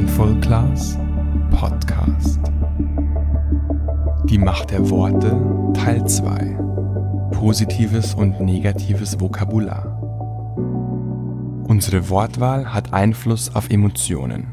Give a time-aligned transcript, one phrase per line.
[0.00, 0.96] Mindful Class
[1.50, 2.40] Podcast.
[4.30, 5.38] Die Macht der Worte
[5.74, 6.58] Teil 2.
[7.32, 10.00] Positives und negatives Vokabular.
[11.68, 14.46] Unsere Wortwahl hat Einfluss auf Emotionen,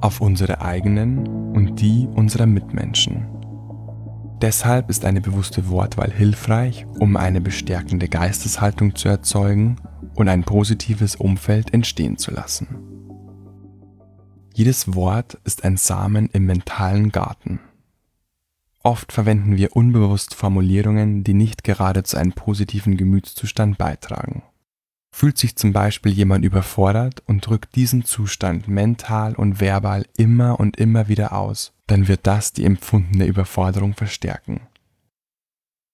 [0.00, 3.28] auf unsere eigenen und die unserer Mitmenschen.
[4.40, 9.76] Deshalb ist eine bewusste Wortwahl hilfreich, um eine bestärkende Geisteshaltung zu erzeugen
[10.16, 12.91] und ein positives Umfeld entstehen zu lassen.
[14.54, 17.60] Jedes Wort ist ein Samen im mentalen Garten.
[18.82, 24.42] Oft verwenden wir unbewusst Formulierungen, die nicht gerade zu einem positiven Gemütszustand beitragen.
[25.10, 30.76] Fühlt sich zum Beispiel jemand überfordert und drückt diesen Zustand mental und verbal immer und
[30.78, 34.62] immer wieder aus, dann wird das die empfundene Überforderung verstärken.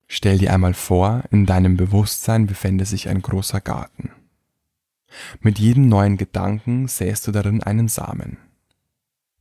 [0.06, 4.10] Stell dir einmal vor, in deinem Bewusstsein befände sich ein großer Garten.
[5.40, 8.38] Mit jedem neuen Gedanken säst du darin einen Samen.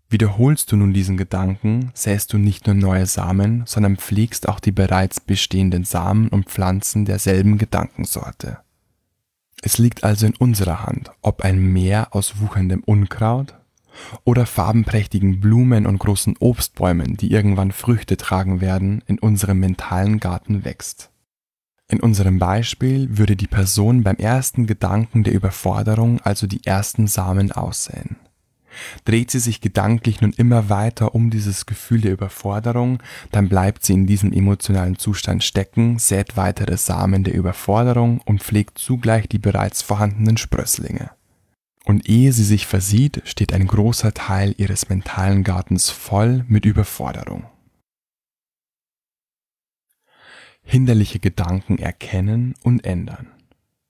[0.09, 4.72] Wiederholst du nun diesen Gedanken, säst du nicht nur neue Samen, sondern pflegst auch die
[4.72, 8.59] bereits bestehenden Samen und Pflanzen derselben Gedankensorte.
[9.61, 13.55] Es liegt also in unserer Hand, ob ein Meer aus wucherndem Unkraut
[14.23, 20.63] oder farbenprächtigen Blumen und großen Obstbäumen, die irgendwann Früchte tragen werden, in unserem mentalen Garten
[20.63, 21.09] wächst.
[21.89, 27.52] In unserem Beispiel würde die Person beim ersten Gedanken der Überforderung also die ersten Samen
[27.52, 28.17] aussäen.
[29.06, 33.94] Dreht sie sich gedanklich nun immer weiter um dieses Gefühl der Überforderung, dann bleibt sie
[33.94, 39.81] in diesem emotionalen Zustand stecken, sät weitere Samen der Überforderung und pflegt zugleich die bereits
[39.81, 41.11] vorhandenen Sprösslinge.
[41.86, 47.45] Und ehe sie sich versieht, steht ein großer Teil ihres mentalen Gartens voll mit Überforderung.
[50.64, 53.28] Hinderliche Gedanken erkennen und ändern.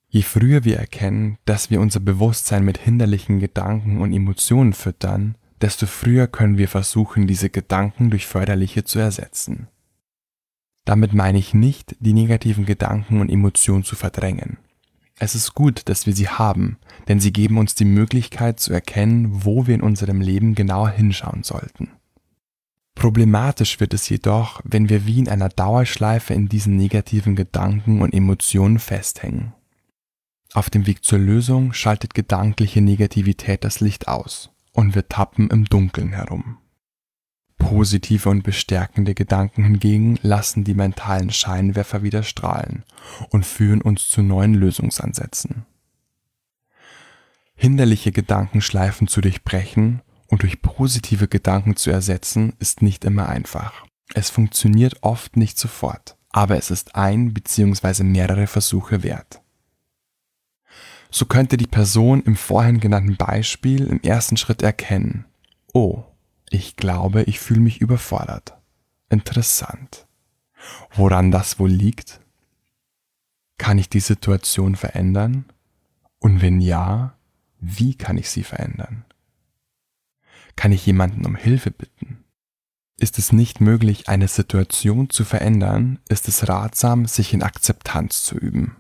[0.10, 5.86] Je früher wir erkennen, dass wir unser Bewusstsein mit hinderlichen Gedanken und Emotionen füttern, desto
[5.86, 9.68] früher können wir versuchen, diese Gedanken durch förderliche zu ersetzen.
[10.86, 14.58] Damit meine ich nicht, die negativen Gedanken und Emotionen zu verdrängen.
[15.20, 19.44] Es ist gut, dass wir sie haben, denn sie geben uns die Möglichkeit zu erkennen,
[19.44, 21.90] wo wir in unserem Leben genauer hinschauen sollten.
[22.94, 28.14] Problematisch wird es jedoch, wenn wir wie in einer Dauerschleife in diesen negativen Gedanken und
[28.14, 29.54] Emotionen festhängen.
[30.54, 35.66] Auf dem Weg zur Lösung schaltet gedankliche Negativität das Licht aus und wir tappen im
[35.66, 36.58] Dunkeln herum.
[37.58, 42.84] Positive und bestärkende Gedanken hingegen lassen die mentalen Scheinwerfer wieder strahlen
[43.30, 45.66] und führen uns zu neuen Lösungsansätzen.
[47.56, 53.86] Hinderliche Gedankenschleifen zu durchbrechen und durch positive Gedanken zu ersetzen, ist nicht immer einfach.
[54.14, 58.04] Es funktioniert oft nicht sofort, aber es ist ein bzw.
[58.04, 59.42] mehrere Versuche wert.
[61.10, 65.26] So könnte die Person im vorhin genannten Beispiel im ersten Schritt erkennen,
[65.74, 66.04] oh,
[66.50, 68.58] ich glaube, ich fühle mich überfordert.
[69.10, 70.06] Interessant.
[70.96, 72.22] Woran das wohl liegt?
[73.58, 75.46] Kann ich die Situation verändern?
[76.20, 77.16] Und wenn ja,
[77.60, 79.06] wie kann ich sie verändern?
[80.56, 82.24] Kann ich jemanden um Hilfe bitten?
[83.00, 88.36] Ist es nicht möglich, eine Situation zu verändern, ist es ratsam, sich in Akzeptanz zu
[88.36, 88.76] üben.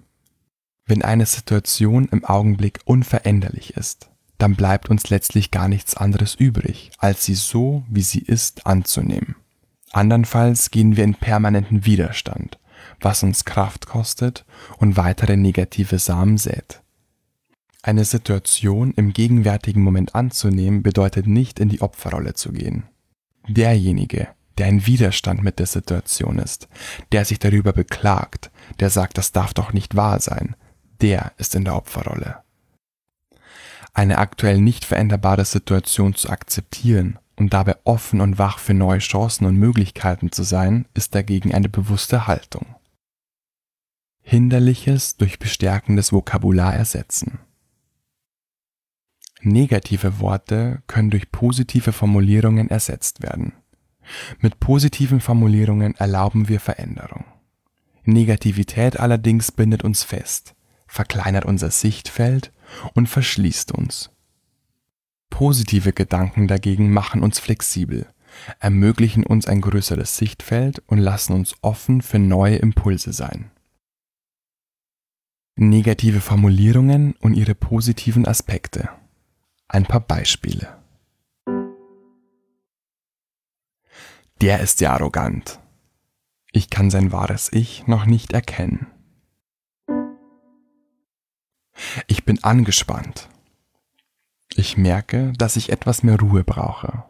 [0.87, 6.91] Wenn eine Situation im Augenblick unveränderlich ist, dann bleibt uns letztlich gar nichts anderes übrig,
[6.97, 9.35] als sie so, wie sie ist, anzunehmen.
[9.91, 12.57] Andernfalls gehen wir in permanenten Widerstand,
[13.01, 14.45] was uns Kraft kostet
[14.77, 16.81] und weitere negative Samen sät.
[17.81, 22.83] Eine Situation im gegenwärtigen Moment anzunehmen bedeutet nicht in die Opferrolle zu gehen.
[23.47, 26.67] Derjenige, der in Widerstand mit der Situation ist,
[27.11, 30.55] der sich darüber beklagt, der sagt, das darf doch nicht wahr sein,
[31.01, 32.43] der ist in der Opferrolle.
[33.93, 39.45] Eine aktuell nicht veränderbare Situation zu akzeptieren und dabei offen und wach für neue Chancen
[39.45, 42.75] und Möglichkeiten zu sein, ist dagegen eine bewusste Haltung.
[44.21, 47.39] Hinderliches durch bestärkendes Vokabular ersetzen.
[49.41, 53.53] Negative Worte können durch positive Formulierungen ersetzt werden.
[54.39, 57.25] Mit positiven Formulierungen erlauben wir Veränderung.
[58.03, 60.55] Negativität allerdings bindet uns fest,
[60.87, 62.51] verkleinert unser Sichtfeld
[62.93, 64.09] und verschließt uns.
[65.29, 68.07] Positive Gedanken dagegen machen uns flexibel,
[68.59, 73.51] ermöglichen uns ein größeres Sichtfeld und lassen uns offen für neue Impulse sein.
[75.55, 78.89] Negative Formulierungen und ihre positiven Aspekte.
[79.67, 80.77] Ein paar Beispiele.
[84.41, 85.59] Der ist ja arrogant.
[86.51, 88.87] Ich kann sein wahres Ich noch nicht erkennen.
[92.27, 93.29] Bin angespannt.
[94.53, 97.05] Ich merke, dass ich etwas mehr Ruhe brauche.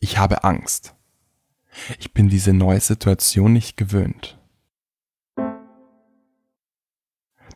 [0.00, 0.94] Ich habe Angst.
[1.98, 4.38] Ich bin diese neue Situation nicht gewöhnt.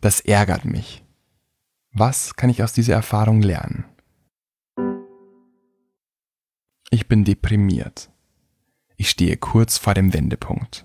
[0.03, 1.03] Das ärgert mich.
[1.93, 3.87] Was kann ich aus dieser Erfahrung lernen?
[6.91, 8.11] Ich bin deprimiert.
[8.97, 10.85] Ich stehe kurz vor dem Wendepunkt.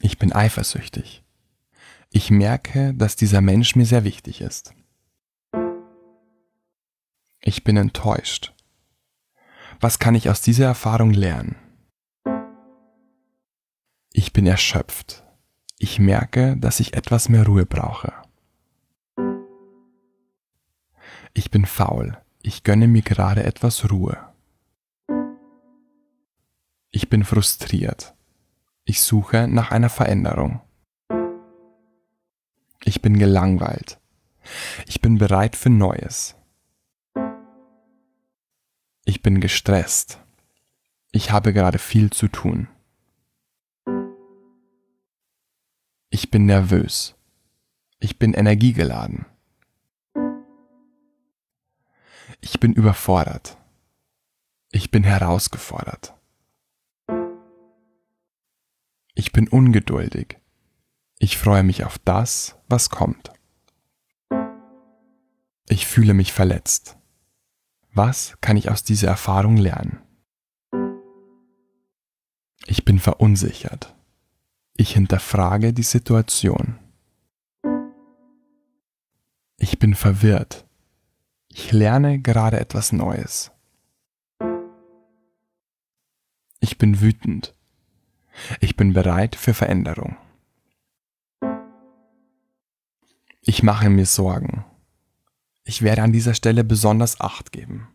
[0.00, 1.22] Ich bin eifersüchtig.
[2.16, 4.72] Ich merke, dass dieser Mensch mir sehr wichtig ist.
[7.42, 8.54] Ich bin enttäuscht.
[9.80, 11.56] Was kann ich aus dieser Erfahrung lernen?
[14.14, 15.24] Ich bin erschöpft.
[15.78, 18.14] Ich merke, dass ich etwas mehr Ruhe brauche.
[21.34, 22.16] Ich bin faul.
[22.40, 24.16] Ich gönne mir gerade etwas Ruhe.
[26.90, 28.14] Ich bin frustriert.
[28.86, 30.62] Ich suche nach einer Veränderung.
[32.86, 33.98] Ich bin gelangweilt.
[34.86, 36.36] Ich bin bereit für Neues.
[39.04, 40.20] Ich bin gestresst.
[41.10, 42.68] Ich habe gerade viel zu tun.
[46.10, 47.16] Ich bin nervös.
[47.98, 49.26] Ich bin energiegeladen.
[52.40, 53.58] Ich bin überfordert.
[54.70, 56.14] Ich bin herausgefordert.
[59.16, 60.38] Ich bin ungeduldig.
[61.18, 63.32] Ich freue mich auf das, was kommt.
[65.68, 66.96] Ich fühle mich verletzt.
[67.92, 70.02] Was kann ich aus dieser Erfahrung lernen?
[72.66, 73.94] Ich bin verunsichert.
[74.76, 76.78] Ich hinterfrage die Situation.
[79.56, 80.66] Ich bin verwirrt.
[81.48, 83.50] Ich lerne gerade etwas Neues.
[86.60, 87.54] Ich bin wütend.
[88.60, 90.16] Ich bin bereit für Veränderung.
[93.48, 94.64] Ich mache mir Sorgen.
[95.62, 97.86] Ich werde an dieser Stelle besonders Acht geben.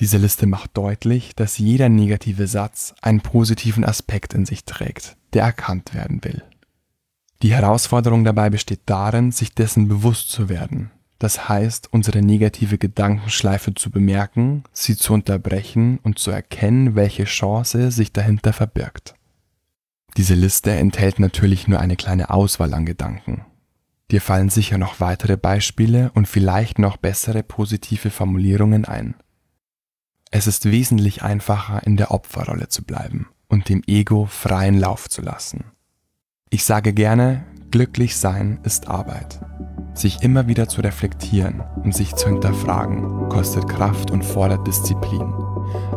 [0.00, 5.44] Diese Liste macht deutlich, dass jeder negative Satz einen positiven Aspekt in sich trägt, der
[5.44, 6.42] erkannt werden will.
[7.42, 10.90] Die Herausforderung dabei besteht darin, sich dessen bewusst zu werden.
[11.20, 17.92] Das heißt, unsere negative Gedankenschleife zu bemerken, sie zu unterbrechen und zu erkennen, welche Chance
[17.92, 19.14] sich dahinter verbirgt.
[20.16, 23.44] Diese Liste enthält natürlich nur eine kleine Auswahl an Gedanken.
[24.10, 29.16] Dir fallen sicher noch weitere Beispiele und vielleicht noch bessere positive Formulierungen ein.
[30.30, 35.22] Es ist wesentlich einfacher, in der Opferrolle zu bleiben und dem Ego freien Lauf zu
[35.22, 35.64] lassen.
[36.50, 39.40] Ich sage gerne, glücklich sein ist Arbeit.
[39.94, 45.32] Sich immer wieder zu reflektieren und sich zu hinterfragen, kostet Kraft und fordert Disziplin.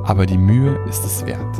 [0.03, 1.57] Aber die Mühe ist es wert.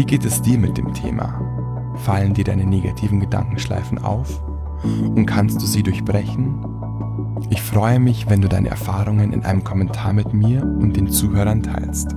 [0.00, 1.94] Wie geht es dir mit dem Thema?
[2.06, 4.42] Fallen dir deine negativen Gedankenschleifen auf?
[4.82, 6.64] Und kannst du sie durchbrechen?
[7.50, 11.62] Ich freue mich, wenn du deine Erfahrungen in einem Kommentar mit mir und den Zuhörern
[11.62, 12.16] teilst.